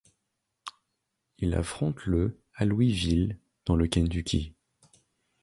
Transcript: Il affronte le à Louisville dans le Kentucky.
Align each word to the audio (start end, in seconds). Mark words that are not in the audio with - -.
Il 1.37 1.53
affronte 1.53 2.07
le 2.07 2.41
à 2.55 2.65
Louisville 2.65 3.37
dans 3.65 3.75
le 3.75 3.85
Kentucky. 3.85 4.51